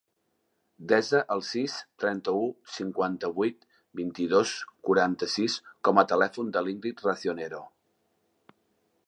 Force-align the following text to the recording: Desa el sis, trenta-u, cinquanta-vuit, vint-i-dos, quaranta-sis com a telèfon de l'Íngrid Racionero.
Desa 0.91 1.19
el 1.35 1.43
sis, 1.49 1.75
trenta-u, 2.03 2.41
cinquanta-vuit, 2.77 3.67
vint-i-dos, 4.01 4.55
quaranta-sis 4.89 5.59
com 5.89 6.03
a 6.05 6.09
telèfon 6.15 6.51
de 6.57 6.67
l'Íngrid 6.71 7.07
Racionero. 7.11 7.63